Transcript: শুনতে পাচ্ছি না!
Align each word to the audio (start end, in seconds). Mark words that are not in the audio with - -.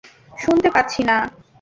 শুনতে 0.33 0.69
পাচ্ছি 0.75 1.01
না! 1.03 1.17